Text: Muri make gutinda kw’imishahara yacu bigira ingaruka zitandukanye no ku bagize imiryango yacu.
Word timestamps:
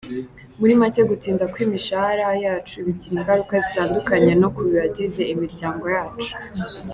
Muri 0.59 0.73
make 0.81 1.01
gutinda 1.11 1.43
kw’imishahara 1.51 2.27
yacu 2.45 2.75
bigira 2.85 3.15
ingaruka 3.19 3.53
zitandukanye 3.65 4.31
no 4.41 4.47
ku 4.53 4.61
bagize 4.75 5.21
imiryango 5.33 5.85
yacu. 5.97 6.31